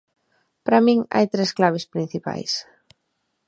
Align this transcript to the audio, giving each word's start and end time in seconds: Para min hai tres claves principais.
Para 0.65 0.83
min 0.85 0.99
hai 1.15 1.25
tres 1.33 1.51
claves 1.57 1.85
principais. 1.93 2.51